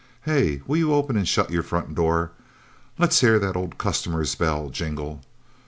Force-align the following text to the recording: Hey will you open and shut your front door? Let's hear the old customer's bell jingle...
Hey 0.23 0.63
will 0.65 0.77
you 0.77 0.95
open 0.95 1.15
and 1.15 1.27
shut 1.27 1.51
your 1.51 1.61
front 1.61 1.93
door? 1.93 2.31
Let's 2.97 3.19
hear 3.19 3.37
the 3.37 3.53
old 3.53 3.77
customer's 3.77 4.33
bell 4.33 4.69
jingle... 4.71 5.21